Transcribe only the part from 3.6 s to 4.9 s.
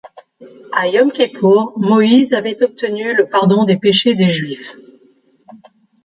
des péchés des Juifs.